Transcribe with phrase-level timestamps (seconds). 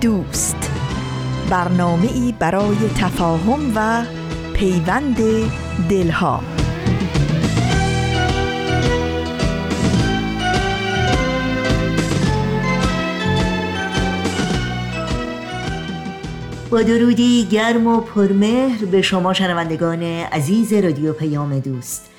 [0.00, 0.70] دوست.
[1.50, 4.04] برنامه ای برای تفاهم و
[4.54, 5.16] پیوند
[5.88, 6.40] دلها.
[16.70, 22.10] با درودی گرم و پرمهر به شما شنوندگان عزیز رادیو پیام دوست.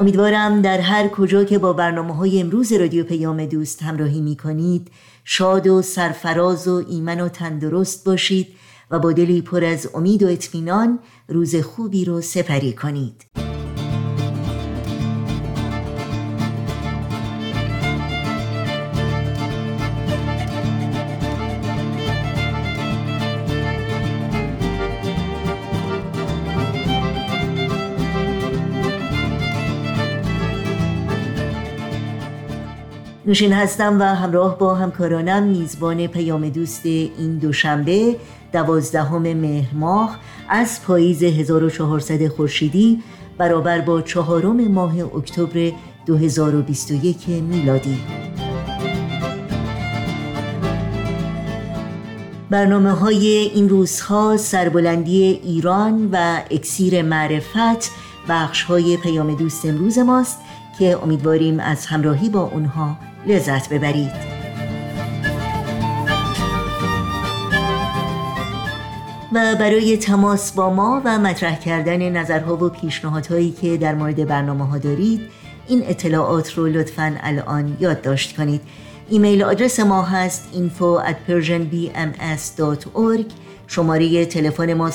[0.00, 4.90] امیدوارم در هر کجا که با برنامه های امروز رادیو پیام دوست همراهی می کنید
[5.24, 8.46] شاد و سرفراز و ایمن و تندرست باشید
[8.90, 13.24] و با دلی پر از امید و اطمینان روز خوبی رو سپری کنید.
[33.26, 38.16] نوشین هستم و همراه با همکارانم میزبان پیام دوست این دوشنبه
[38.52, 43.02] دوازدهم مهر ماه از پاییز 1400 خورشیدی
[43.38, 45.72] برابر با چهارم ماه اکتبر
[46.06, 47.98] 2021 میلادی.
[52.50, 57.90] برنامه های این روزها سربلندی ایران و اکسیر معرفت
[58.28, 60.38] بخش های پیام دوست امروز ماست
[60.78, 64.34] که امیدواریم از همراهی با اونها لذت ببرید.
[69.32, 74.66] و برای تماس با ما و مطرح کردن نظرها و پیشنهادهایی که در مورد برنامه
[74.66, 75.20] ها دارید
[75.68, 78.60] این اطلاعات رو لطفا الان یادداشت کنید.
[79.10, 83.24] ایمیل آدرس ما هست info at persianbms.org
[83.66, 84.90] شماره تلفن ما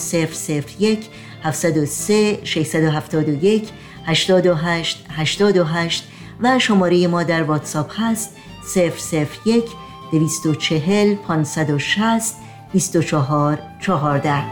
[0.80, 1.10] 001
[1.44, 3.70] 703 671
[4.06, 6.04] 828 828
[6.42, 8.38] و شماره ما در واتساپ هست
[8.76, 9.64] 001
[10.12, 12.36] 240 560
[12.74, 14.44] 24 14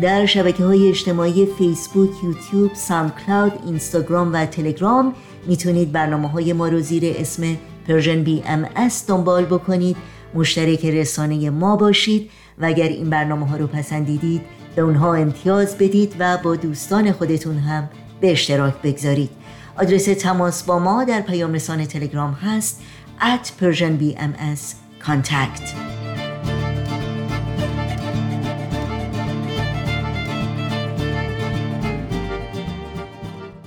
[0.00, 5.14] در شبکه های اجتماعی فیسبوک، یوتیوب، ساند کلاود، اینستاگرام و تلگرام
[5.46, 7.56] می‌تونید برنامه های ما رو زیر اسم
[7.88, 8.68] Persian BMS
[9.08, 9.96] دنبال بکنید.
[10.34, 14.42] مشترک رسانه ما باشید و اگر این برنامه ها رو پسندیدید
[14.76, 17.88] به اونها امتیاز بدید و با دوستان خودتون هم
[18.20, 19.30] به اشتراک بگذارید.
[19.76, 22.82] آدرس تماس با ما در پیام رسانه تلگرام هست
[23.20, 24.74] at persianbms
[25.06, 25.74] contact.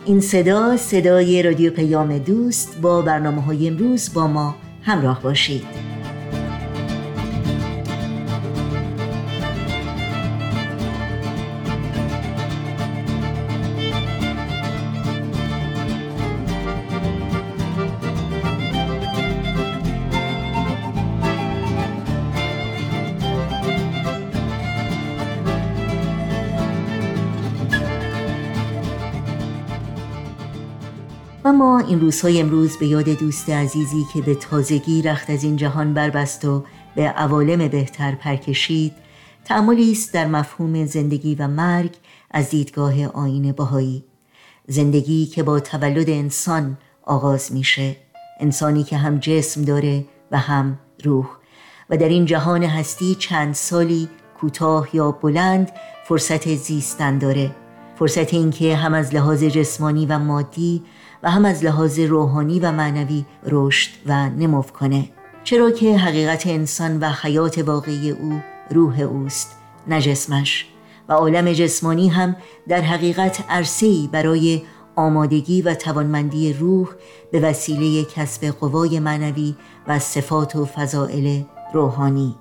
[0.06, 5.91] این صدا صدای رادیو پیام دوست با برنامه های امروز با ما همراه باشید.
[31.92, 36.46] این روزهای امروز به یاد دوست عزیزی که به تازگی رخت از این جهان بربست
[36.46, 36.64] و
[36.96, 38.94] به عوالم بهتر پرکشید
[39.46, 41.92] تعملی است در مفهوم زندگی و مرگ
[42.32, 44.04] از دیدگاه آین باهایی
[44.68, 47.96] زندگی که با تولد انسان آغاز میشه
[48.40, 51.28] انسانی که هم جسم داره و هم روح.
[51.90, 54.10] و در این جهان هستی چند سالی
[54.40, 55.72] کوتاه یا بلند
[56.08, 57.52] فرصت زیستن داره.
[57.96, 60.84] فرصت اینکه هم از لحاظ جسمانی و مادی
[61.24, 65.10] و هم از لحاظ روحانی و معنوی رشد و نمو کنه.
[65.44, 68.42] چرا که حقیقت انسان و حیات واقعی او
[68.72, 69.56] روح اوست
[69.88, 70.66] نه جسمش.
[71.10, 72.36] و عالم جسمانی هم
[72.68, 74.62] در حقیقت عرصه‌ای برای
[74.96, 76.88] آمادگی و توانمندی روح
[77.32, 79.56] به وسیله کسب قوای معنوی
[79.88, 81.42] و صفات و فضائل
[81.74, 82.36] روحانی.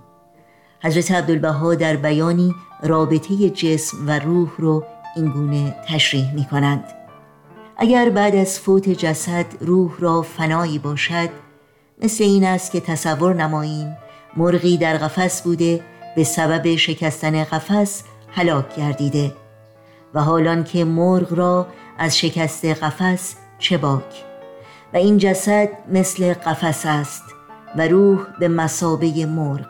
[0.82, 4.84] حضرت عبدالبها در بیانی رابطه جسم و روح رو
[5.16, 6.99] اینگونه تشریح می کنند
[7.82, 11.28] اگر بعد از فوت جسد روح را فنایی باشد
[12.02, 13.96] مثل این است که تصور نماییم
[14.36, 15.80] مرغی در قفس بوده
[16.16, 19.32] به سبب شکستن قفس هلاک گردیده
[20.14, 21.66] و حالان که مرغ را
[21.98, 24.24] از شکست قفس چه باک؟
[24.94, 27.24] و این جسد مثل قفس است
[27.76, 29.68] و روح به مسابه مرغ.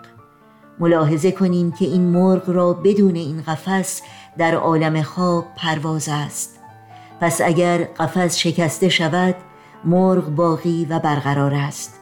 [0.79, 4.03] ملاحظه کنیم که این مرغ را بدون این قفس
[4.39, 6.60] در عالم خواب پرواز است.
[7.21, 9.35] پس اگر قفس شکسته شود
[9.85, 12.01] مرغ باقی و برقرار است.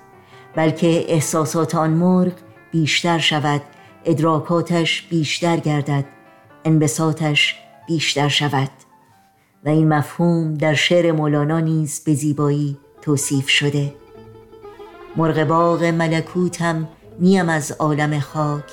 [0.55, 2.33] بلکه احساسات آن مرغ
[2.73, 3.63] بیشتر شود
[4.05, 6.05] ادراکاتش بیشتر گردد
[6.65, 7.57] انبساطش
[7.87, 8.71] بیشتر شود.
[9.65, 13.95] و این مفهوم در شعر مولانا نیز به زیبایی توصیف شده.
[15.17, 16.89] مرغ باغ ملکوتم
[17.21, 18.65] نیم از عالم خاک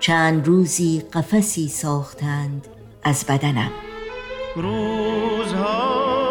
[0.00, 2.66] چند روزی قفسی ساختند
[3.02, 3.70] از بدنم.
[4.56, 6.25] روزها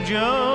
[0.00, 0.49] از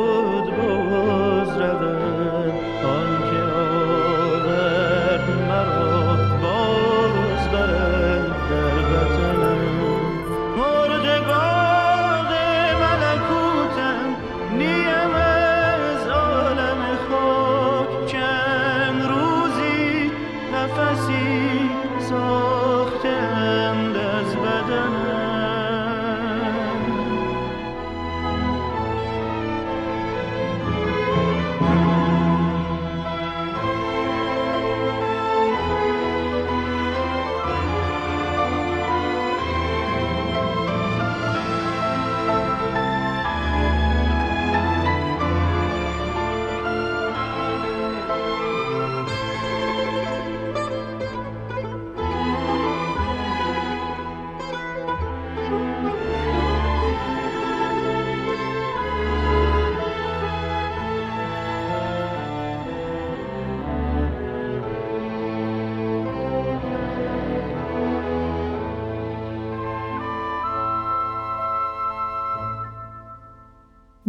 [0.00, 1.58] خود باز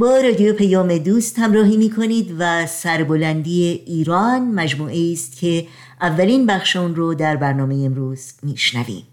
[0.01, 5.67] با رادیو پیام دوست همراهی می کنید و سربلندی ایران مجموعه است که
[6.01, 9.07] اولین بخش اون رو در برنامه امروز میشنویم.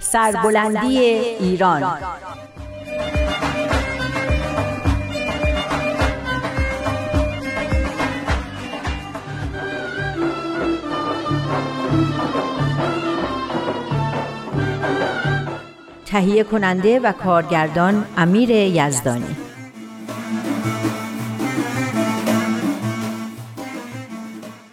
[0.00, 1.98] سربلندی ایران.
[16.10, 19.36] تهیه کننده و کارگردان امیر یزدانی.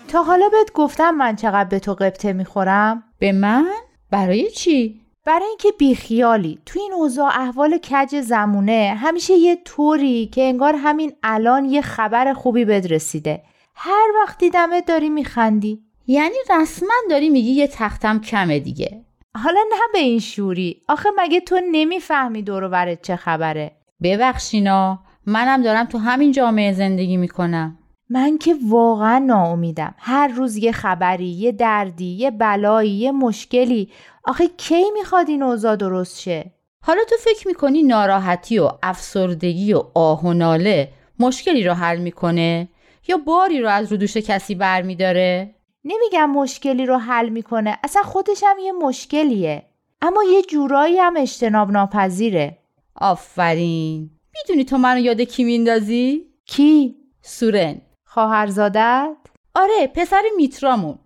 [0.07, 3.65] تا حالا بهت گفتم من چقدر به تو قبطه می‌خورم؟ به من؟
[4.11, 6.59] برای چی؟ برای اینکه بیخیالی.
[6.65, 12.33] تو این اوضاع احوال کج زمونه؟ همیشه یه طوری که انگار همین الان یه خبر
[12.33, 13.43] خوبی بد رسیده.
[13.75, 15.81] هر وقت دیدمت داری میخندی.
[16.07, 19.06] یعنی رسما داری میگی یه تختم کمه دیگه.
[19.43, 20.81] حالا نه به این شوری.
[20.87, 23.71] آخه مگه تو نمی‌فهمی دور برت چه خبره؟
[24.03, 27.77] ببخشینا منم دارم تو همین جامعه زندگی می‌کنم.
[28.09, 29.95] من که واقعا ناامیدم.
[29.97, 33.89] هر روز یه خبری یه دردی یه بلایی یه مشکلی.
[34.23, 36.51] آخه کی می‌خواد این اوضاع درست شه؟
[36.81, 40.89] حالا تو فکر می‌کنی ناراحتی و افسردگی و آه و ناله
[41.19, 42.67] مشکلی رو حل می‌کنه؟
[43.07, 45.55] یا باری رو از رو دوش کسی برمیداره؟
[45.89, 47.79] نمیگم مشکلی رو حل می‌کنه.
[47.83, 49.65] اصلا خودش هم یه مشکلیه.
[50.01, 52.57] اما یه جورایی هم اجتناب ناپذیره.
[52.95, 54.09] آفرین.
[54.35, 57.81] می‌دونی تو منو یاد کی میندازی کی؟ سورن.
[58.05, 59.17] خواهرزادت؟
[59.55, 60.99] آره پسر میترامون.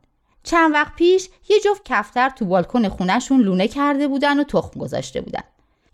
[0.43, 5.21] چند وقت پیش یه جفت کفتر تو بالکن خونشون لونه کرده بودن و تخم گذاشته
[5.21, 5.43] بودن.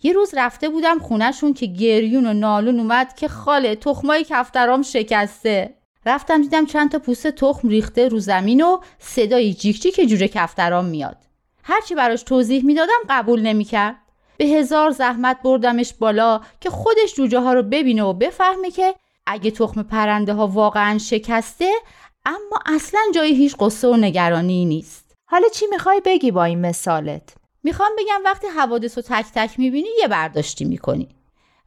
[0.04, 5.77] یه روز رفته بودم خونشون که گریون و نالون اومد که خاله تخمای کفترام شکسته.
[6.08, 10.86] رفتم دیدم چند تا پوست تخم ریخته رو زمین و صدای جیک جیک جوجه کفترام
[10.86, 11.18] میاد.
[11.64, 13.96] هرچی براش توضیح می‌دادم قبول نمی‌کرد.
[14.38, 18.96] به هزار زحمت بردمش بالا که خودش جوجه ها رو ببینه و بفهمه که
[19.26, 21.72] اگه تخم پرنده ها واقعا شکسته
[22.26, 25.16] اما اصلا جای هیچ قصه و نگرانی نیست.
[25.26, 27.34] حالا چی می‌خوای بگی با این مثالت؟
[27.64, 31.08] می‌خوام بگم وقتی حوادث رو تک تک می‌بینی یه برداشتی می‌کنی.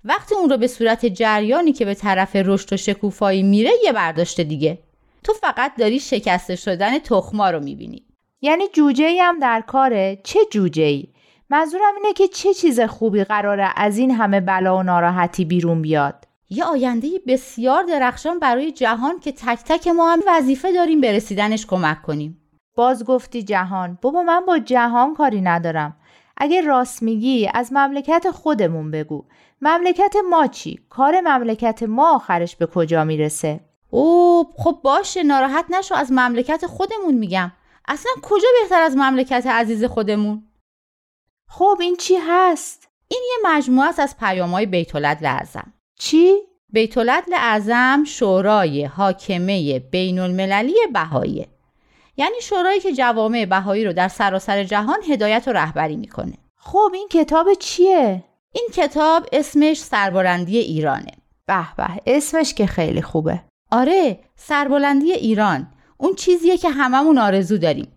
[0.05, 4.41] وقتی اون رو به صورت جریانی که به طرف رشد و شکوفایی میره یه برداشت
[4.41, 4.79] دیگه.
[5.25, 8.03] تو فقط داری شکسته شدن تخما رو می‌بینی.
[8.43, 11.09] یعنی جوجه ای هم در کاره؟ چه جوجه ای
[11.51, 16.25] منظورم اینه که چه چیز خوبی قراره از این همه بلا و ناراحتی بیرون بیاد؟
[16.51, 21.67] یه آینده بسیار درخشان برای جهان که تک تک ما هم وظیفه داریم به رسیدنش
[21.67, 22.41] کمک کنیم.
[22.77, 23.99] باز گفتی جهان.
[24.03, 25.97] بابا من با جهان کاری ندارم.
[26.37, 29.25] اگه راست میگی از مملکت خودمون بگو.
[29.61, 35.95] مملکت ما چی؟ کار مملکت ما آخرش به کجا می‌رسه؟ او خب باشه ناراحت نشو
[35.95, 37.53] از مملکت خودمون میگم.
[37.89, 40.43] اصلا کجا بهتر از مملکت عزیز خودمون؟
[41.49, 45.73] خب این چی هست؟ این یه مجموعه است از پیامهای بیت العدل اعظم.
[45.99, 46.37] چی؟
[46.73, 51.49] بیت العدل اعظم شورای حاکمه بین المللی بهاییه
[52.17, 56.39] یعنی شورایی که جوامع بهایی رو در سراسر جهان هدایت و رهبری می‌کنه.
[56.57, 61.13] خب این کتاب چیه؟ این کتاب اسمش سربلندی ایرانه.
[61.47, 63.41] به به اسمش که خیلی خوبه.
[63.71, 65.67] آره سربلندی ایران.
[65.97, 67.89] اون چیزیه که هممون آرزو داریم.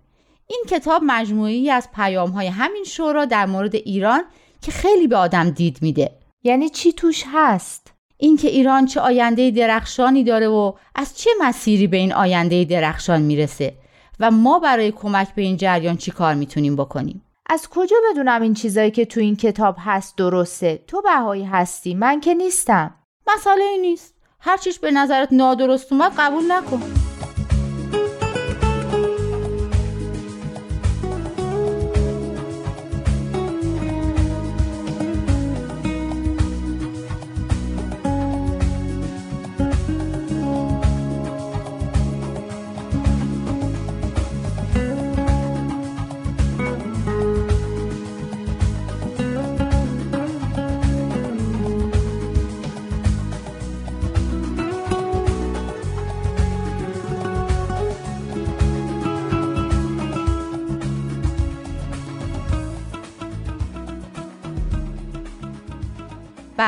[0.48, 4.24] این کتاب مجموعی از پیام های همین شورا در مورد ایران
[4.62, 6.12] که خیلی به آدم دید میده.
[6.44, 11.98] یعنی چی توش هست؟ اینکه ایران چه آینده درخشانی داره و از چه مسیری به
[11.98, 13.74] این آینده درخشان می‌رسه
[14.20, 18.54] و ما برای کمک به این جریان چی کار می‌تونیم بکنیم؟ از کجا بدونم این
[18.54, 22.96] چیزایی که تو این کتاب هست درسته؟ تو بهایی هستی من که نیستم.
[23.28, 24.16] مسئله نیست.
[24.40, 26.82] هر چیش به نظرت نادرست اومد قبول نکن.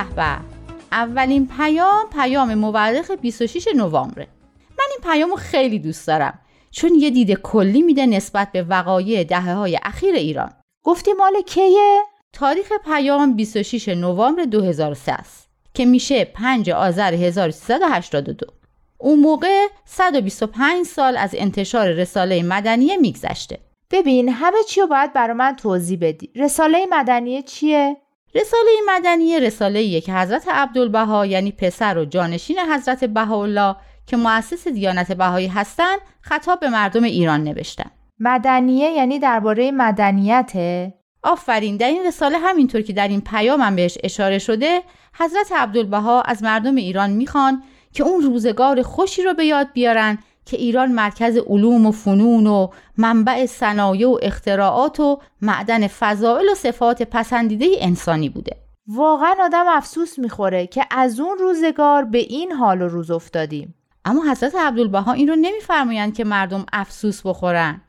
[0.03, 0.37] به به.
[0.91, 4.27] اولین پیام پیام مورخ 26 نوامبره.
[4.69, 6.39] من این پیامو خیلی دوست دارم
[6.71, 10.51] چون یه دید کلی میده نسبت به وقایع دهه های اخیر ایران.
[10.83, 18.45] گفتی مال کیه؟ تاریخ پیام 26 نوامبر 2003 است که میشه 5 آذر 1382
[18.97, 23.59] اون موقع 125 سال از انتشار رساله مدنیه میگذشته.
[23.91, 26.31] ببین همه چی رو باید برای من توضیح بدی.
[26.35, 27.97] رساله مدنیه چیه؟
[28.35, 33.75] رساله مدنی رساله که حضرت عبدالبها یعنی پسر و جانشین حضرت بهاءالله
[34.07, 41.77] که مؤسس دیانت بهایی هستند خطاب به مردم ایران نوشتن مدنیه یعنی درباره مدنیته؟ آفرین
[41.77, 44.81] در این رساله همینطور که در این پیامم بهش اشاره شده
[45.19, 47.63] حضرت عبدالبها از مردم ایران می‌خوان
[47.93, 52.67] که اون روزگار خوشی رو به یاد بیارن که ایران مرکز علوم و فنون و
[52.97, 58.57] منبع صنایع و اختراعات و معدن فضائل و صفات پسندیده انسانی بوده.
[58.87, 63.75] واقعا آدم افسوس می‌خوره که از اون روزگار به این حال و روز افتادیم.
[64.05, 67.81] اما حضرت عبدالبها این رو نمیفرمایند که مردم افسوس بخورن.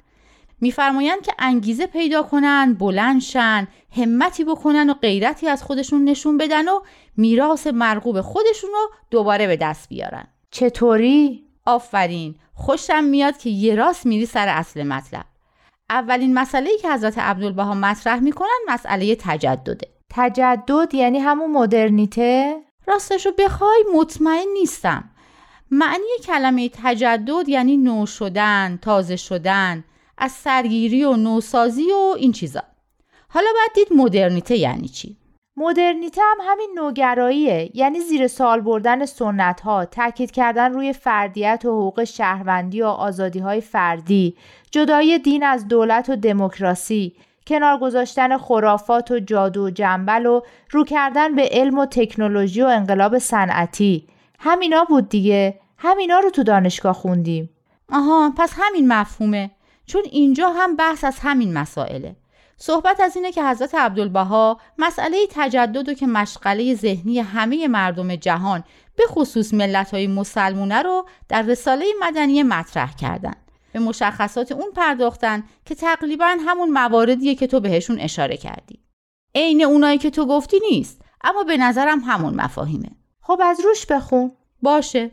[0.61, 6.81] میفرمایند که انگیزه پیدا کنن بلندشن همتی بکنن و غیرتی از خودشون نشون بدن و
[7.17, 10.27] میراث مرغوب خودشون رو دوباره به دست بیارن.
[10.51, 12.35] چطوری؟ آفرین.
[12.55, 15.25] خوشم میاد که یه راست میری سر اصل مطلب.
[15.91, 19.89] اولین مسئله که حضرت عبدالبها مطرح می‌کنن مسئله تجدده.
[20.11, 22.57] تجدد یعنی همون مدرنیته؟
[22.87, 25.11] راستش رو بخوای مطمئن نیستم.
[25.71, 29.85] معنی کلمه تجدد یعنی نو شدن تازه شدن
[30.19, 32.63] از سرگیری و نوسازی و این چیزا.
[33.29, 35.17] حالا باید دید مدرنیته یعنی چی.
[35.57, 37.71] مدرنیته هم همین نوگراییه.
[37.75, 43.39] یعنی زیر سال بردن سنت ها تاکید کردن روی فردیت و حقوق شهروندی و آزادی
[43.39, 44.37] های فردی
[44.71, 47.13] جدای دین از دولت و دموکراسی
[47.47, 52.67] کنار گذاشتن خرافات و جادو و جنبل و رو کردن به علم و تکنولوژی و
[52.67, 54.07] انقلاب صنعتی.
[54.39, 55.61] همینا بود دیگه.
[55.79, 57.51] همینا رو تو دانشگاه خوندیم.
[57.93, 59.51] آها پس همین مفهومه.
[59.87, 62.17] چون اینجا هم بحث از همین مسائله.
[62.59, 68.65] صحبت از اینه که حضرت عبدالبها مسئله تجدد و که مشغله ذهنی همه مردم جهان
[68.97, 73.35] به خصوص ملت های مسلمونه رو در رساله مدنی مطرح کردن.
[73.73, 78.81] به مشخصات اون پرداختن که تقریبا همون مواردیه که تو بهشون اشاره کردی.
[79.35, 82.91] عین اونایی که تو گفتی نیست اما به نظرم همون مفاهیمه.
[83.21, 84.33] خب از روش بخون.
[84.63, 85.11] باشه.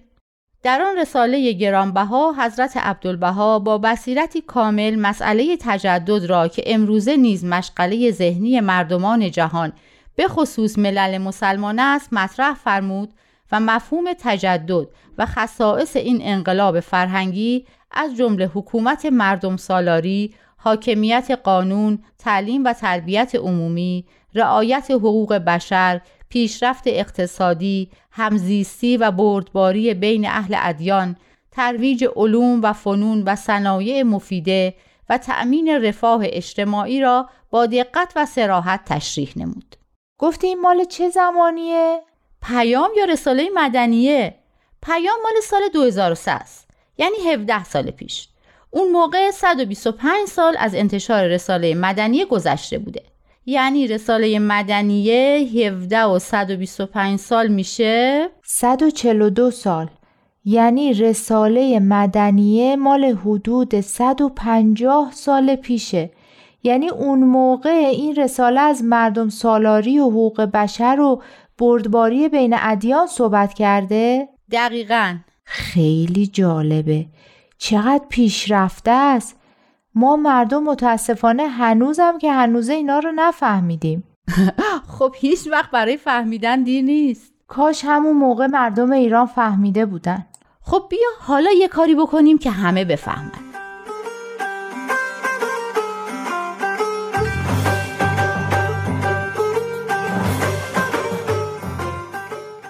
[0.64, 7.46] در آن رساله گرانبها حضرت عبدالبها با بصیرتی کامل مسئله تجدد را که امروزه نیز
[7.46, 9.74] مشغله ذهنی مردمان جهان
[10.16, 13.14] به خصوص ملل مسلمان است مطرح فرمود
[13.52, 14.88] و مفهوم تجدد
[15.18, 23.36] و خصائص این انقلاب فرهنگی از جمله حکومت مردم سالاری، حاکمیت قانون، تعلیم و تربیت
[23.36, 26.02] عمومی، رعایت حقوق بشر،
[26.34, 31.16] پیشرفت اقتصادی، همزیستی و بردباری بین اهل ادیان،
[31.52, 34.74] ترویج علوم و فنون و صنایع مفیده
[35.10, 39.76] و تأمین رفاه اجتماعی را با دقت و سراحت تشریح نمود.
[40.18, 42.02] گفتی این مال چه زمانیه؟
[42.42, 44.36] پیام یا رساله مدنیه
[44.82, 48.28] پیام مال سال 2003 است یعنی 17 سال پیش
[48.70, 53.04] اون موقع 125 سال از انتشار رساله مدنی گذشته بوده
[53.46, 59.90] یعنی رساله مدنیه 17 و 125 سال میشه؟ 142 سال.
[60.46, 66.12] یعنی رساله مدنیه مال حدود 150 سال پیشه.
[66.64, 71.22] یعنی اون موقع این رساله از مردم سالاری و حقوق بشر و
[71.58, 75.18] بردباری بین ادیان صحبت کرده؟ دقیقا.
[75.44, 77.06] خیلی جالبه.
[77.58, 79.40] چقدر پیشرفته است.
[79.96, 84.04] ما مردم متاسفانه هنوزم که هنوزه اینا رو نفهمیدیم.
[84.98, 87.34] خب هیچ وقت برای فهمیدن دیر نیست.
[87.48, 90.26] کاش همون موقع مردم ایران فهمیده بودن.
[90.62, 93.32] خب بیا حالا یه کاری بکنیم که همه بفهمن.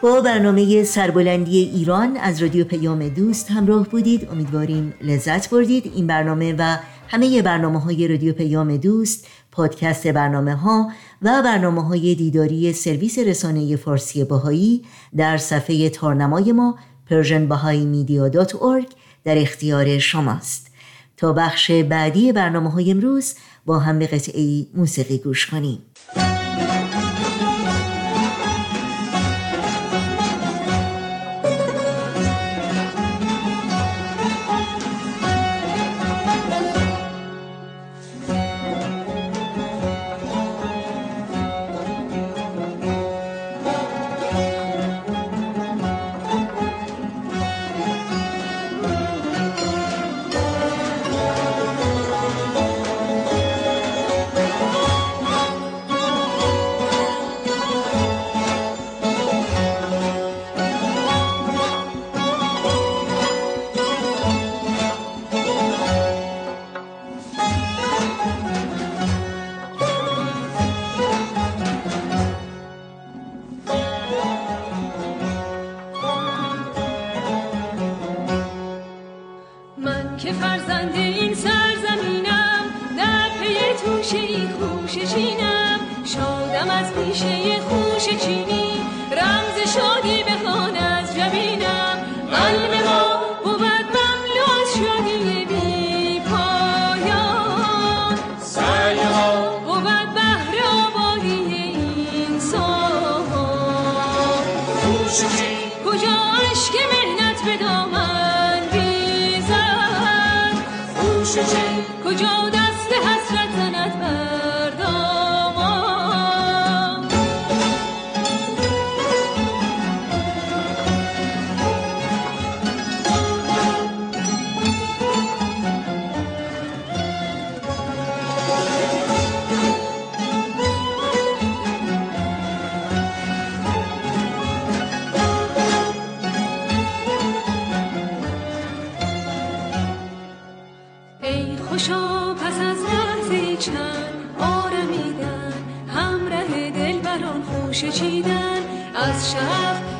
[0.01, 4.29] با برنامه سربلندی ایران از رادیو پیام دوست همراه بودید.
[4.31, 6.77] امیدواریم لذت بردید این برنامه و
[7.13, 13.75] همه برنامه های رادیو پیام دوست پادکست برنامه ها و برنامه های دیداری سرویس رسانه
[13.75, 16.77] فارسی باهایی در صفحه تارنمای ما
[17.09, 20.71] persianbahaimedia.org در اختیار شماست.
[21.17, 25.79] تا بخش بعدی برنامه های امروز با هم به قطعه موسیقی گوش کنیم.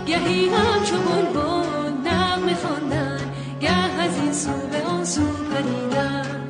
[0.06, 3.20] گهی همچو بلبل نغمه خواندن
[3.62, 6.42] گه از این سو به آن سو پریدن.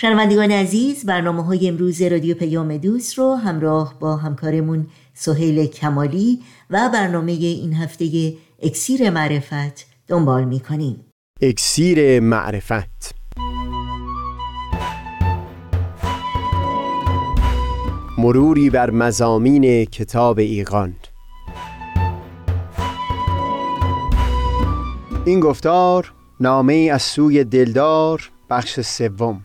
[0.00, 6.90] شنوندگان عزیز برنامه های امروز رادیو پیام دوست رو همراه با همکارمون سهیل کمالی و
[6.92, 11.04] برنامه این هفته اکسیر معرفت دنبال می کنیم
[11.42, 13.14] اکسیر معرفت.
[18.18, 20.94] مروری بر مزامین کتاب ایقان
[25.26, 29.44] این گفتار نامه از سوی دلدار بخش سوم.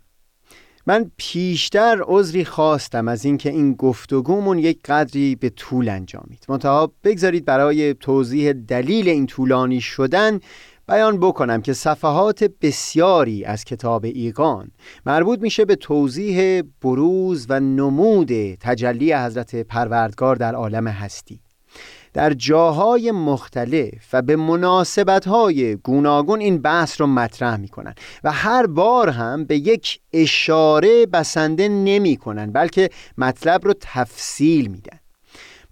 [0.87, 6.45] من پیشتر عذری خواستم از اینکه این گفتگومون یک قدری به طول انجامید.
[6.49, 10.39] منتها بگذارید برای توضیح دلیل این طولانی شدن
[10.87, 14.71] بیان بکنم که صفحات بسیاری از کتاب ایقان
[15.05, 21.39] مربوط میشه به توضیح بروز و نمود تجلی حضرت پروردگار در عالم هستی.
[22.13, 29.09] در جاهای مختلف و به مناسبتهای گوناگون این بحث رو مطرح می‌کنن و هر بار
[29.09, 34.99] هم به یک اشاره بسنده نمی کنن بلکه مطلب رو تفصیل میدن.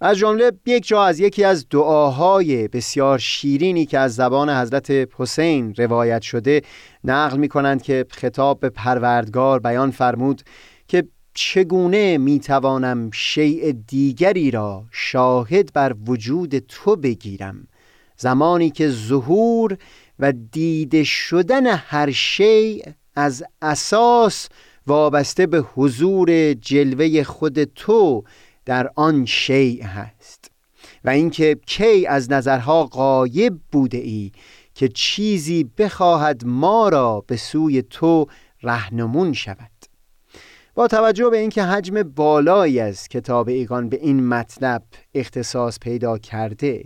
[0.00, 5.74] از جمله یک جا از یکی از دعاهای بسیار شیرینی که از زبان حضرت حسین
[5.74, 6.62] روایت شده
[7.04, 10.42] نقل می کنند که خطاب به پروردگار بیان فرمود
[10.88, 11.04] که
[11.42, 17.68] چگونه می توانم شیء دیگری را شاهد بر وجود تو بگیرم؟
[18.16, 19.78] زمانی که ظهور
[20.18, 22.82] و دیده شدن هر شیء
[23.16, 24.48] از اساس
[24.86, 28.24] وابسته به حضور جلوه خود تو
[28.64, 30.50] در آن شیء هست
[31.04, 34.32] و اینکه کی از نظرها غایب بوده ای
[34.74, 38.26] که چیزی بخواهد ما را به سوی تو
[38.62, 39.69] رهنمون شود.
[40.74, 44.82] با توجه به اینکه حجم بالایی از کتاب ایگان به این مطلب
[45.14, 46.84] اختصاص پیدا کرده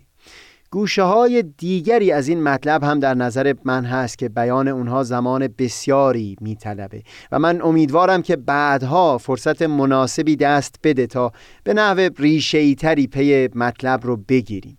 [0.75, 5.49] گوشه های دیگری از این مطلب هم در نظر من هست که بیان اونها زمان
[5.59, 11.33] بسیاری میطلبه و من امیدوارم که بعدها فرصت مناسبی دست بده تا
[11.64, 14.79] به نحو ریشه تری پی مطلب رو بگیریم.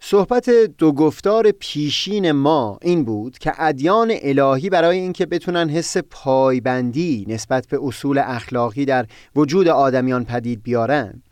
[0.00, 7.24] صحبت دو گفتار پیشین ما این بود که ادیان الهی برای اینکه بتونن حس پایبندی
[7.28, 9.06] نسبت به اصول اخلاقی در
[9.36, 11.22] وجود آدمیان پدید بیارن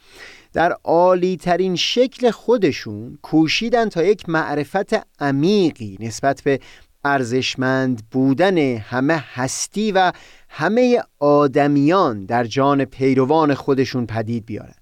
[0.52, 6.60] در عالی ترین شکل خودشون کوشیدن تا یک معرفت عمیقی نسبت به
[7.04, 10.12] ارزشمند بودن همه هستی و
[10.48, 14.74] همه آدمیان در جان پیروان خودشون پدید بیارن.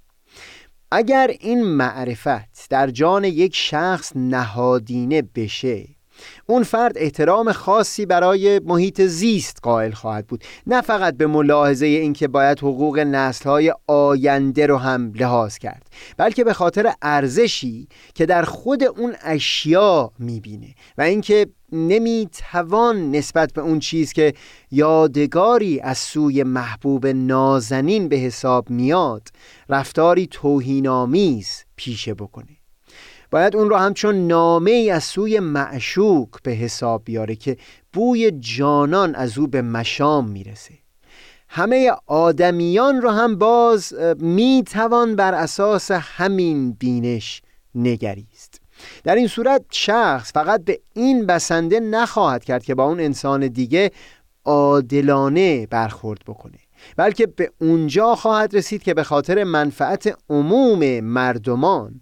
[0.90, 5.93] اگر این معرفت در جان یک شخص نهادینه بشه
[6.46, 10.44] اون فرد احترام خاصی برای محیط زیست قائل خواهد بود.
[10.66, 16.52] نه فقط به ملاحظه اینکه باید حقوق نسلهای آینده رو هم لحاظ کرد بلکه به
[16.52, 24.12] خاطر ارزشی که در خود اون اشیا می‌بینه و اینکه نمی‌توان نسبت به اون چیز
[24.12, 24.34] که
[24.70, 29.28] یادگاری از سوی محبوب نازنین به حساب میاد
[29.68, 32.63] رفتاری توهینآمیز پیشه بکنه.
[33.34, 37.56] باید اون رو همچون نامه ای از سوی معشوق به حساب بیاره که
[37.92, 40.74] بوی جانان از او به مشام می‌رسه.
[41.48, 47.42] همه آدمیان رو هم باز می‌توان بر اساس همین بینش
[47.74, 48.60] نگریست.
[49.04, 53.90] در این صورت شخص فقط به این بسنده نخواهد کرد که با اون انسان دیگه
[54.44, 56.58] عادلانه برخورد بکنه
[56.96, 62.00] بلکه به اونجا خواهد رسید که به خاطر منفعت عموم مردمان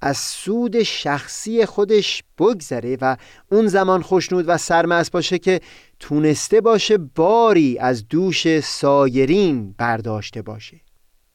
[0.00, 3.16] از سود شخصی خودش بگذره و
[3.52, 5.60] اون زمان خوشنود و سرمست باشه که
[6.00, 10.80] تونسته باشه باری از دوش سایرین برداشته باشه.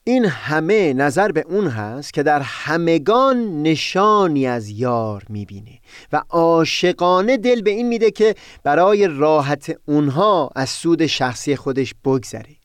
[0.03, 5.79] این همه نظر به اون هست که در همگان نشانی از یار می‌بینه
[6.13, 12.60] و عاشقانه دل به این میده که برای راحت اونها از سود شخصی خودش بگذره.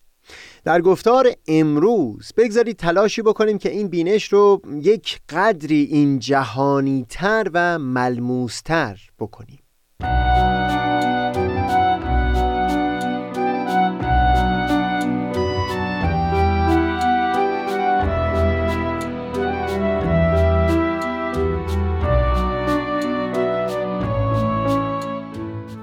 [0.66, 7.50] در گفتار امروز بگذارید تلاشی بکنیم که این بینش رو یک قدری این جهانی تر
[7.54, 9.58] و ملموستر بکنیم.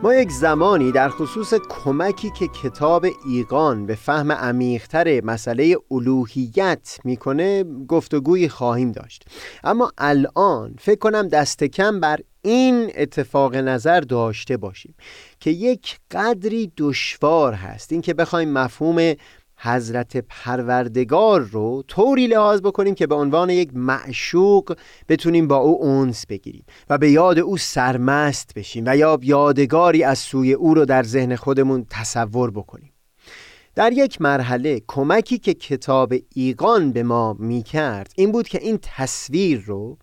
[0.04, 7.64] ما یک زمانی در خصوص کمکی که کتاب ایقان به فهم عمیقتر مسئله الوهیت می‌کنه
[7.64, 9.26] گفتگویی خواهیم داشت.
[9.64, 14.96] اما الان فکر کنم دست کم بر این اتفاق نظر داشته باشیم
[15.40, 17.92] که یک قدری دشوار هست.
[17.92, 19.14] اینکه بخوایم مفهوم
[19.64, 24.76] حضرت پروردگار رو طوری لحاظ بکنیم که به عنوان یک معشوق
[25.10, 30.20] بتونیم با او اونس بگیریم و به یاد او سرمست بشیم و یا یادگاری از
[30.20, 32.94] سوی او رو در ذهن خودمون تصور بکنیم.
[33.76, 38.80] در یک مرحله کمکی که کتاب ایقان به ما می کرد این بود که این
[38.82, 39.98] تصویر رو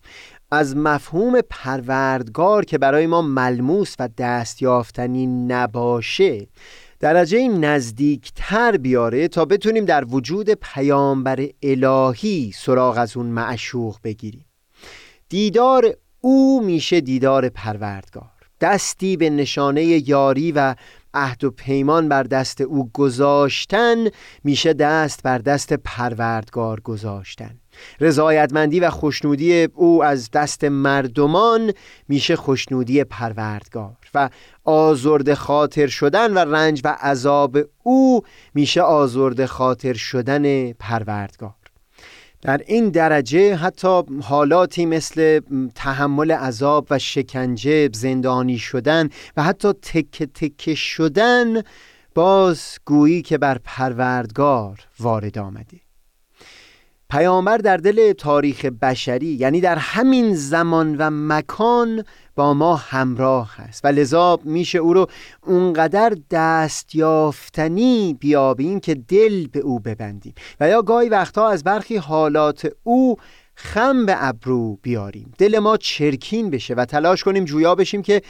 [0.50, 6.46] از مفهوم پروردگار که برای ما ملموس و دستیافتنی نباشه
[7.00, 14.44] درجه نزدیکتر بیاره تا بتونیم در وجود پیامبر الهی سراغ از اون معشوق بگیریم.
[15.28, 18.30] دیدار او میشه دیدار پروردگار.
[18.60, 20.74] دستی به نشانه یاری و
[21.14, 23.96] عهد و پیمان بر دست او گذاشتن
[24.44, 27.59] میشه دست بر دست پروردگار گذاشتن.
[28.00, 31.72] رضایتمندی و خوشنودی او از دست مردمان
[32.08, 34.30] میشه خوشنودی پروردگار و
[34.64, 38.22] آزرد خاطر شدن و رنج و عذاب او
[38.54, 41.54] میشه آزرد خاطر شدن پروردگار.
[42.42, 45.40] در این درجه حتی حالاتی مثل
[45.74, 51.62] تحمل عذاب و شکنجه زندانی شدن و حتی تکه تکه شدن
[52.14, 55.89] باز گویی که بر پروردگار وارد آمده.
[57.10, 62.04] پیامبر در دل تاریخ بشری یعنی در همین زمان و مکان
[62.36, 63.84] با ما همراه است.
[63.84, 65.06] و لذا میشه او رو
[65.46, 70.34] اونقدر دست یافتنی بیابیم که دل به او ببندیم.
[70.60, 73.16] و یا گاهی وقتها از برخی حالات او
[73.54, 75.32] خم به ابرو بیاریم.
[75.38, 78.22] دل ما چرکین بشه و تلاش کنیم جویا بشیم که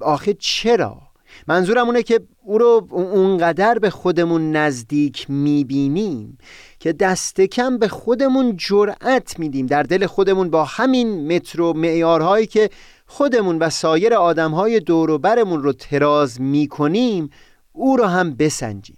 [0.00, 1.02] آخه چرا؟
[1.48, 6.38] منظورم اونه که او رو اونقدر به خودمون نزدیک می‌بینیم
[6.86, 9.66] که دست کم به خودمون جرأت میدیم.
[9.66, 12.70] در دل خودمون با همین متر و معیارهایی که
[13.06, 17.30] خودمون و سایر آدمهای دور و برمون رو تراز می‌کنیم
[17.72, 18.96] او رو هم بسنجیم.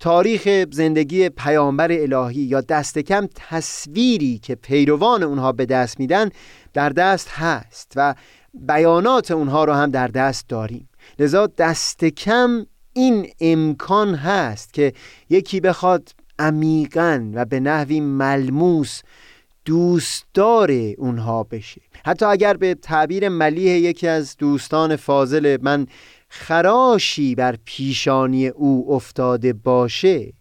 [0.00, 6.30] تاریخ زندگی پیامبر الهی یا دست کم تصویری که پیروان اونها به دست میدن
[6.72, 8.14] در دست هست و
[8.54, 10.88] بیانات اونها رو هم در دست داریم.
[11.18, 14.92] لذا دست کم این امکان هست که
[15.30, 19.00] یکی بخواد عمیقا و به نحوی ملموس
[19.64, 21.80] دوستدار اونها بشه.
[22.04, 25.86] حتی اگر به تعبیر ملیح یکی از دوستان فاضل من
[26.28, 30.32] خراشی بر پیشانی او افتاده باشه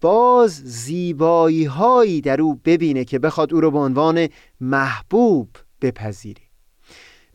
[0.00, 4.28] باز زیبایی هایی در او ببینه که بخواد او رو به عنوان
[4.60, 5.48] محبوب
[5.82, 6.45] بپذیره.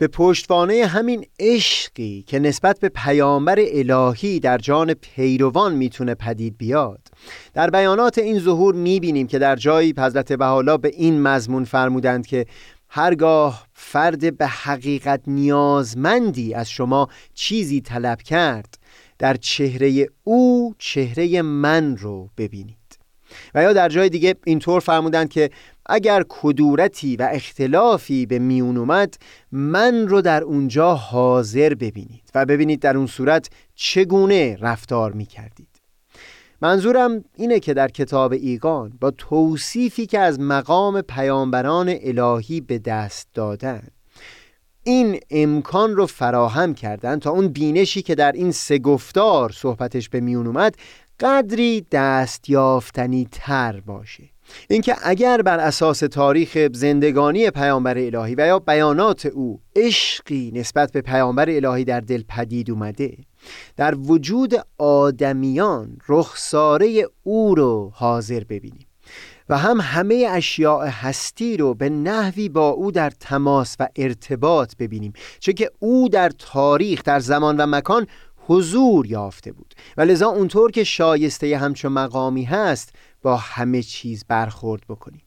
[0.02, 7.00] به پشتوانه همین عشقی که نسبت به پیامبر الهی در جان پیروان می‌تونه پدید بیاد.
[7.54, 12.46] در بیانات این ظهور می‌بینیم که در جایی حضرت بحالا به این مضمون فرمودند که
[12.90, 18.78] هرگاه فرد به حقیقت نیازمندی از شما چیزی طلب کرد
[19.20, 22.78] در چهره او چهره من رو ببینید.
[23.56, 25.50] و یا در جای دیگه اینطور فرمودند که
[25.94, 29.14] اگر کدورتی و اختلافی به میون اومد
[29.52, 35.68] من رو در اونجا حاضر ببینید و ببینید در اون صورت چگونه رفتار می کردید
[36.62, 43.28] منظورم اینه که در کتاب ایگان با توصیفی که از مقام پیامبران الهی به دست
[43.34, 43.88] دادن
[44.84, 50.20] این امکان رو فراهم کردن تا اون بینشی که در این سه گفتار صحبتش به
[50.20, 50.76] میون اومد
[51.20, 54.31] قدری دستیافتنی تر باشه.
[54.70, 61.02] اینکه اگر بر اساس تاریخ زندگانی پیامبر الهی و یا بیانات او عشقی نسبت به
[61.02, 63.18] پیامبر الهی در دل پدید اومده
[63.78, 68.88] در وجود آدمیان رخساره او رو حاضر ببینیم
[69.50, 75.14] و هم همه اشیاء هستی رو به نحوی با او در تماس و ارتباط ببینیم
[75.40, 78.08] چه که او در تاریخ در زمان و مکان
[78.48, 79.74] حضور یافته بود.
[79.98, 85.22] و لذا اونطور که شایسته همچون مقامی هست با همه چیز برخورد بکنیم.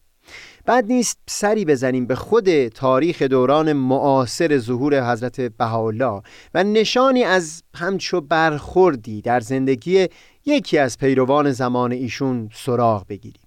[0.67, 6.23] بعد نیست سری بزنیم به خود تاریخ دوران معاصر ظهور حضرت بهاءالله
[6.55, 10.09] و نشانی از همچو برخوردی در زندگی
[10.47, 13.44] یکی از پیروان زمان ایشون سراغ بگیریم.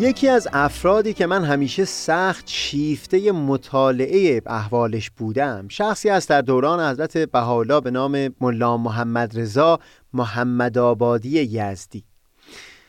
[0.00, 6.90] یکی از افرادی که من همیشه سخت شیفته مطالعه احوالش بودم شخصی است در دوران
[6.90, 9.78] حضرت بهاءالله به نام ملا محمد رضا
[10.12, 12.04] محمد آبادی یزدی.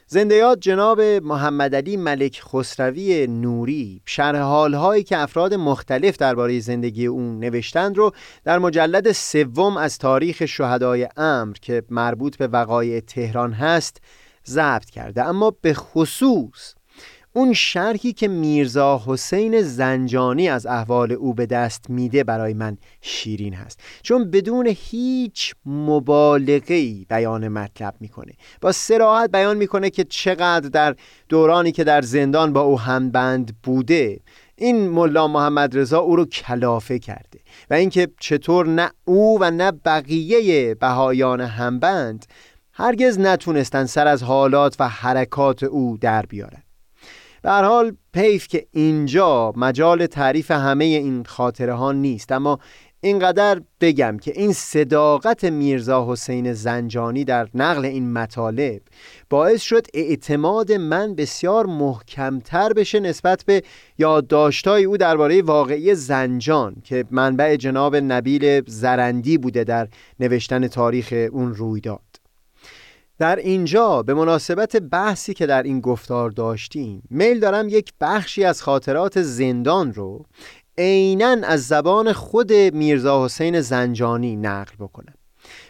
[0.08, 7.39] زندیات جناب محمد علی ملک خسروی نوری شرح حالهایی که افراد مختلف درباره زندگی اون
[7.39, 8.12] نوشتند رو
[8.44, 14.02] در مجلد سوم از تاریخ شهدای امر که مربوط به وقایع تهران هست
[14.48, 15.24] ضبط کرده.
[15.24, 16.74] اما به خصوص
[17.38, 23.54] اون شرحی که میرزا حسین زنجانی از احوال او به دست میده برای من شیرین
[23.54, 23.80] هست.
[24.02, 28.34] چون بدون هیچ مبالغه بیان مطلب می‌کنه.
[28.62, 30.95] با سراحت بیان می‌کنه که چقدر در
[31.30, 34.19] دورانی که در زندان با او همبند بوده
[34.56, 37.39] این ملا محمد رضا او رو کلافه کرده.
[37.69, 42.26] و اینکه چطور نه او و نه بقیه بهایان همبند
[42.74, 46.64] هرگز نتونستن سر از حالات و حرکات او در بیارن.
[47.46, 52.60] به حال پیف که اینجا مجال تعریف همه این خاطره ها نیست اما
[53.02, 58.82] اینقدر بگم که این صداقت میرزا حسین زنجانی در نقل این مطالب
[59.30, 63.64] باعث شد اعتماد من بسیار محکمتر بشه نسبت به
[63.98, 69.88] یادداشت‌های او درباره واقعی زنجان که منبع جناب نبیل زرندی بوده در
[70.20, 72.14] نوشتن تاریخ اون رویداد.
[73.20, 78.61] در اینجا به مناسبت بحثی که در این گفتار داشتیم میل دارم یک بخشی از
[78.61, 80.26] خاطرات زندان رو
[80.78, 85.13] عینا از زبان خود میرزا حسین زنجانی نقل بکنم.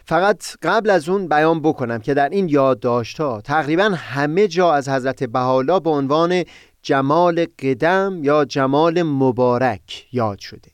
[0.04, 5.24] فقط قبل از اون بیان بکنم که در این یادداشت‌ها تقریبا همه جا از حضرت
[5.24, 6.44] بهاءالله به عنوان
[6.82, 10.70] جمال قدم یا جمال مبارک یاد شده.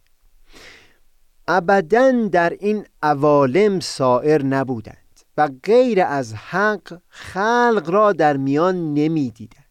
[1.49, 5.02] ابدا در این عوالم سائر نبودند
[5.37, 9.63] و غیر از حق خلق را در میان نمی دیدند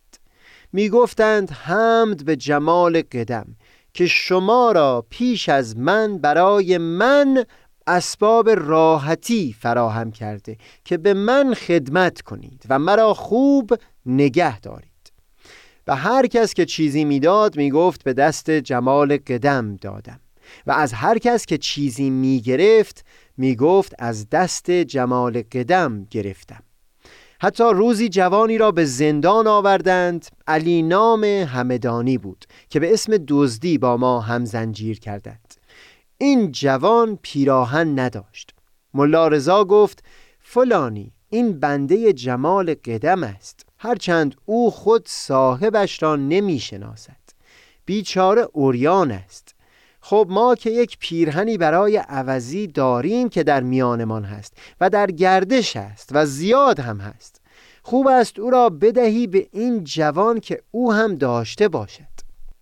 [0.74, 3.56] می گفتند حمد به جمال قدم
[3.94, 7.46] که شما را پیش از من برای من
[7.88, 13.74] اسباب راحتی فراهم کرده که به من خدمت کنید و مرا خوب
[14.06, 14.92] نگه دارید.
[15.88, 20.20] و هر کس که چیزی می‌داد می‌گفت به دست جمال قدم دادم.
[20.68, 23.06] و از هر کس که چیزی می‌گرفت
[23.42, 26.64] می‌گفت از دست جمال قدم گرفتم.
[27.42, 30.26] حتی روزی جوانی را به زندان آوردند.
[30.48, 35.54] علی نام همدانی بود که به اسم دزدی با ما هم زنجیر کردند.
[36.18, 38.54] این جوان پیراهن نداشت.
[38.94, 40.04] ملا رضا گفت
[40.40, 43.66] فلانی این بنده جمال قدم است.
[43.78, 47.22] هرچند او خود صاحبش را نمی شناسد
[47.86, 49.51] بیچاره اوریان است.
[50.12, 55.76] خب ما که یک پیرهنی برای عوضی داریم که در میانمان هست و در گردش
[55.76, 57.42] است و زیاد هم هست.
[57.84, 62.04] خوب است او را بدهی به این جوان که او هم داشته باشد.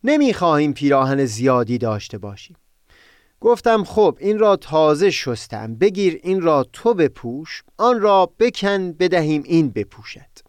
[0.04, 2.56] نمی‌خواهیم پیراهن زیادی داشته باشیم.
[3.42, 9.44] گفتم خب این را تازه شستم بگیر این را تو بپوش آن را بکن بدهیم
[9.46, 10.49] این بپوشد.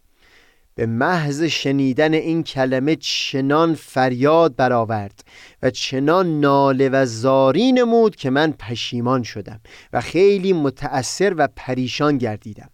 [0.75, 5.23] به محض شنیدن این کلمه چنان فریاد برآورد
[5.61, 9.59] و چنان ناله و زاری نمود که من پشیمان شدم
[9.93, 12.69] و خیلی متأثر و پریشان گردیدم.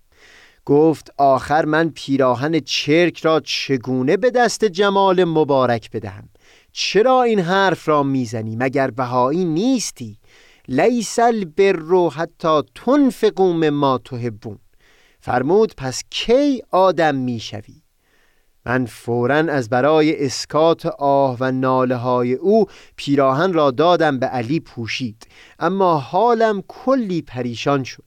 [0.65, 6.29] گفت آخر من پیراهن چرک را چگونه به دست جمال مبارک بدهم؟
[6.71, 10.19] چرا این حرف را می‌زنی؟ مگر بهایی نیستی؟
[10.67, 14.59] لیس البر حتی تنفقوا مما تحبون.
[15.19, 17.86] فرمود پس کی آدم می‌شوی؟
[18.67, 22.65] من فورا از برای اسکات آه و ناله های او
[22.95, 25.27] پیراهن را دادم به علی پوشید.
[25.59, 28.03] اما حالم کلی پریشان شد.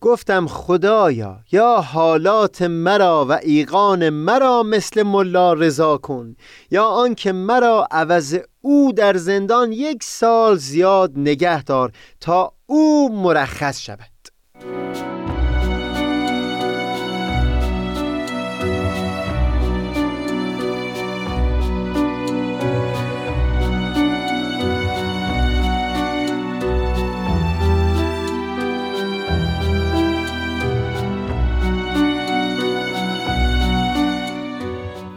[0.00, 6.36] گفتم خدایا یا حالات مرا و ایقان مرا مثل ملا رضا کن
[6.70, 13.80] یا آنکه مرا عوض او در زندان یک سال زیاد نگه دار تا او مرخص
[13.80, 14.89] شود.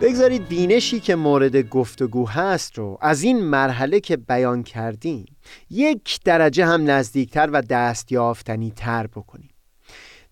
[0.03, 5.25] بگذارید بینشی که مورد گفتگو هست رو از این مرحله که بیان کردیم
[5.69, 9.49] یک درجه هم نزدیکتر و دستیافتنی تر بکنیم.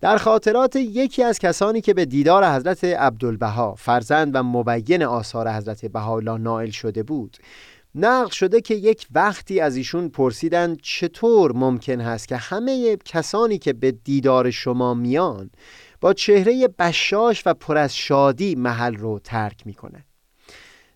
[0.00, 5.86] در خاطرات یکی از کسانی که به دیدار حضرت عبدالبها فرزند و مبین آثار حضرت
[5.86, 7.36] بهاءالله نائل شده بود
[7.94, 13.72] نقل شده که یک وقتی از ایشون پرسیدن چطور ممکن هست که همه کسانی که
[13.72, 15.50] به دیدار شما میان
[16.02, 20.04] با چهره بشاش و پر از شادی محل رو ترک می‌کنه.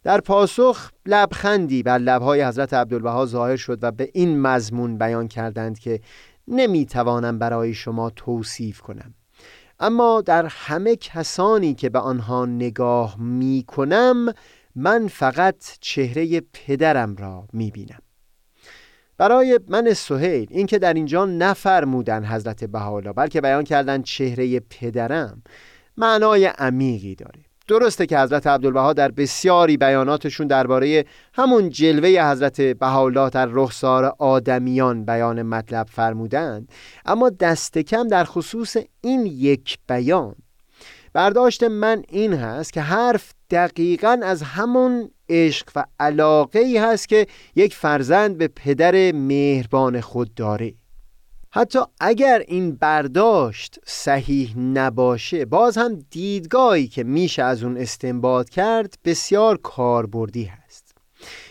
[0.03, 5.79] در پاسخ لبخندی بر لبهای حضرت عبدالبها ظاهر شد و به این مضمون بیان کردند
[5.79, 6.01] که
[6.49, 9.15] نمی‌توانم برای شما توصیف کنم.
[9.81, 14.33] اما در همه کسانی که به آنها نگاه می کنم
[14.75, 18.03] من فقط چهره پدرم را می بینم
[19.19, 25.43] برای من سهیل اینکه در اینجا نفرمودن حضرت بهاءالله بلکه بیان کردن چهره پدرم
[25.97, 27.41] معنای عمیقی داره.
[27.69, 31.05] درسته که حضرت عبدالبها در بسیاری بیاناتشون درباره
[31.35, 36.69] همون جلوه حضرت بهاءالله در رخسار آدمیان بیان مطلب فرمودند
[37.07, 40.35] اما دست کم در خصوص این یک بیان.
[41.13, 47.27] برداشت من این هست که حرف دقیقا از همون عشق و علاقه ای هست که
[47.57, 50.75] یک فرزند به پدر مهربان خود داره.
[51.51, 58.99] حتی اگر این برداشت صحیح نباشه باز هم دیدگاهی که میشه از اون استنباط کرد
[59.05, 60.66] بسیار کاربردی هست.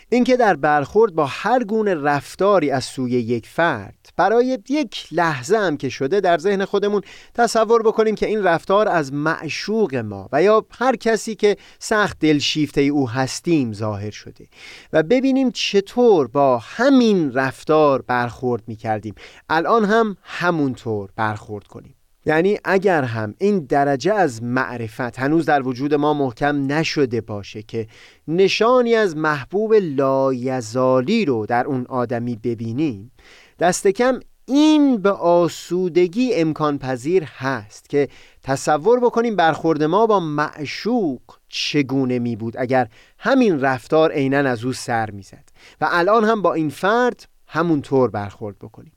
[0.09, 5.77] اینکه در برخورد با هر گونه رفتاری از سوی یک فرد برای یک لحظه هم
[5.77, 7.01] که شده در ذهن خودمون
[7.33, 12.81] تصور بکنیم که این رفتار از معشوق ما و یا هر کسی که سخت دلشیفته
[12.81, 14.47] او هستیم ظاهر شده
[14.93, 19.15] و ببینیم چطور با همین رفتار برخورد می کردیم
[19.49, 21.95] الان هم همونطور برخورد کنیم.
[22.25, 27.87] یعنی اگر هم این درجه از معرفت هنوز در وجود ما محکم نشده باشه که
[28.27, 33.11] نشانی از محبوب لایزالی رو در اون آدمی ببینیم
[33.59, 38.09] دست کم این به آسودگی امکان پذیر هست که
[38.43, 42.87] تصور بکنیم برخورد ما با معشوق چگونه می بود اگر
[43.19, 45.49] همین رفتار عینا از او سر می‌زد
[45.81, 48.94] و الان هم با این فرد همونطور برخورد بکنیم.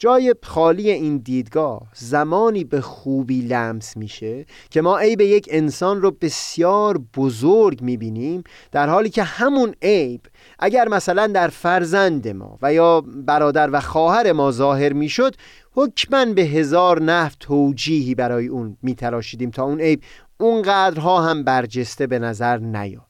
[0.00, 6.10] جای خالی این دیدگاه زمانی به خوبی لمس میشه که ما عیب یک انسان رو
[6.10, 10.20] بسیار بزرگ می‌بینیم در حالی که همون عیب
[10.58, 15.34] اگر مثلا در فرزند ما و یا برادر و خواهر ما ظاهر می‌شد
[15.72, 20.02] حکما به هزار نفت توجیهی برای اون میتراشیدیم تا اون عیب
[20.38, 23.02] اونقدرها هم برجسته به نظر نیاد.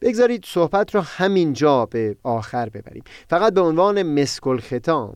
[0.00, 3.02] بگذارید صحبت رو همینجا به آخر ببریم.
[3.30, 5.14] فقط به عنوان مسکل ختام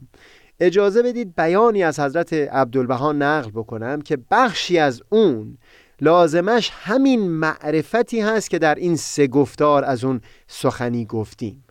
[0.60, 5.58] اجازه بدید بیانی از حضرت عبدالبها نقل بکنم که بخشی از اون
[6.00, 11.64] لازمش همین معرفتی هست که در این سه گفتار از اون سخنی گفتیم.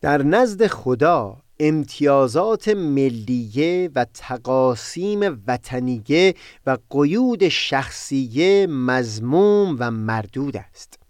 [0.00, 6.34] در نزد خدا امتیازات ملیه و تقاسیم وطنیه
[6.66, 11.03] و قیود شخصیه مزموم و مردود است.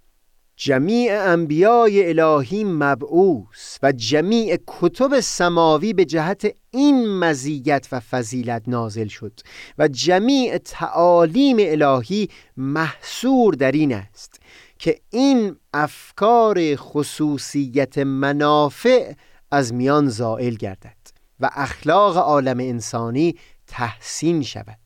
[0.57, 9.07] جمیع انبیای الهی مبعوث و جمیع کتب سماوی به جهت این مزیت و فضیلت نازل
[9.07, 9.41] شد
[9.79, 14.41] و جمیع تعالیم الهی محصور در این است
[14.79, 19.13] که این افکار خصوصیت منافع
[19.51, 20.97] از میان زائل گردد
[21.41, 23.37] و اخلاق عالم انسانی
[23.67, 24.79] تحسین شود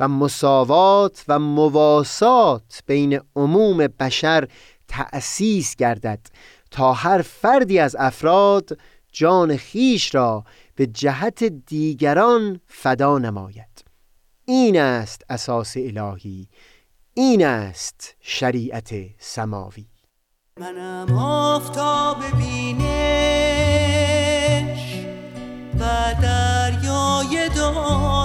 [0.00, 4.48] و مساوات و مواسات بین عموم بشر
[4.90, 6.20] تأسیس گردد
[6.70, 8.78] تا هر فردی از افراد
[9.12, 13.84] جان خیش را به جهت دیگران فدا نماید.
[14.44, 16.48] این است اساس الهی
[17.14, 19.86] این است شریعت سماوی.
[20.60, 23.20] منم آفتاب بینش
[25.80, 28.19] و دریای دانش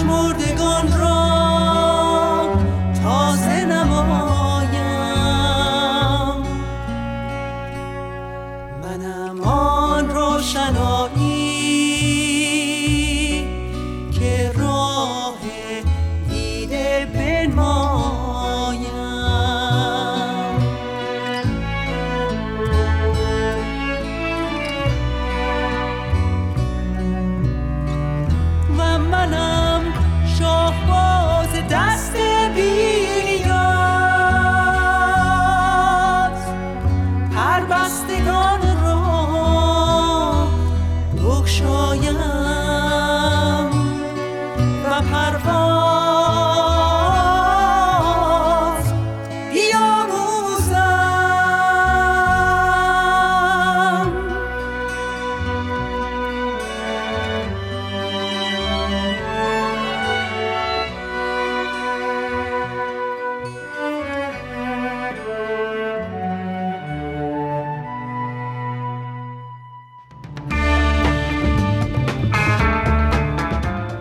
[0.00, 1.09] پشمردگان را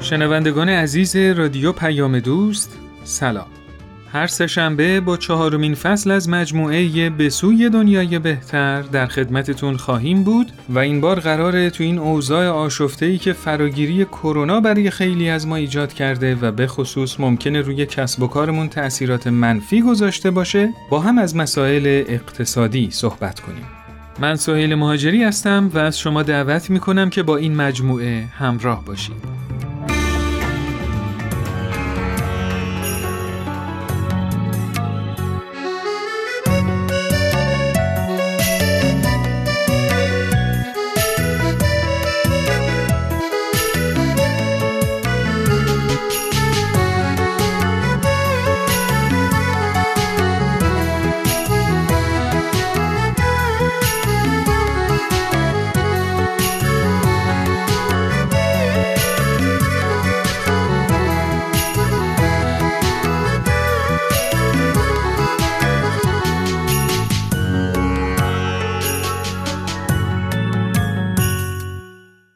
[0.10, 3.46] شنوندگان عزیز رادیو پیام دوست سلام.
[4.14, 10.52] هر سهشنبه با چهارمین فصل از مجموعه به سوی دنیای بهتر در خدمتتون خواهیم بود
[10.70, 15.56] و این بار قراره تو این اوضاع آشفته‌ای که فراگیری کرونا برای خیلی از ما
[15.56, 21.00] ایجاد کرده و به خصوص ممکنه روی کسب و کارمون تأثیرات منفی گذاشته باشه با
[21.00, 23.66] هم از مسائل اقتصادی صحبت کنیم.
[24.20, 29.40] من سهیل مهاجری هستم و از شما دعوت می‌کنم که با این مجموعه همراه باشید.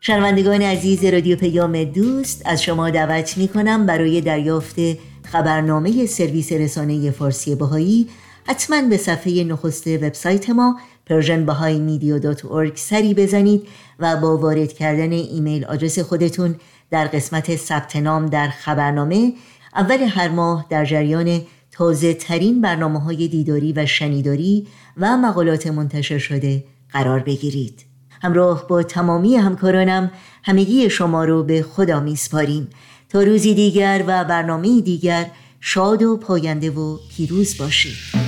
[0.05, 4.75] شنوندگان عزیز رادیو پیام دوست از شما دعوت می کنم برای دریافت
[5.23, 8.09] خبرنامه سرویس رسانه فارسی بهایی
[8.47, 10.79] حتما به صفحه نخست وبسایت ما
[11.09, 13.67] persianbahaimedia.org سری بزنید
[13.99, 16.55] و با وارد کردن ایمیل آدرس خودتون
[16.91, 19.33] در قسمت ثبت نام در خبرنامه
[19.75, 21.41] اول هر ماه در جریان
[21.71, 27.92] تازه ترین برنامه های دیداری و شنیداری و مقالات منتشر شده قرار بگیرید.
[28.23, 30.11] همراه با تمامی همکارانم
[30.43, 32.69] همگی شما رو به خدا میسپاریم.
[33.09, 35.25] تا روزی دیگر و برنامه دیگر
[35.61, 38.22] شاد و پاینده و پیروز باشید.